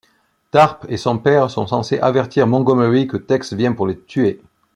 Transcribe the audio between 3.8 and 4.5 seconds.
le tuer.